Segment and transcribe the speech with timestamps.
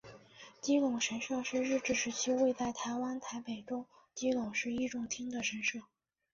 [0.61, 3.85] 基隆神社是日治时期位在台湾台北州
[4.15, 5.77] 基隆市义重町的神社。